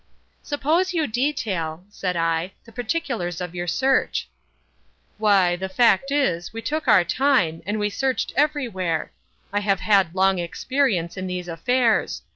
[0.41, 4.27] "Suppose you detail," said I, "the particulars of your search."
[5.19, 9.11] "Why the fact is, we took our time, and we searched everywhere.
[9.53, 12.23] I have had long experience in these affairs.